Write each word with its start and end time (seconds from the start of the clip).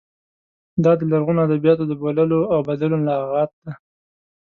دا 0.83 0.91
د 0.99 1.01
لرغونو 1.11 1.39
ادبیاتو 1.45 1.83
د 1.87 1.93
بوللو 2.01 2.39
او 2.53 2.59
بدلو 2.67 2.97
لغت 3.07 3.51
دی. 3.63 3.71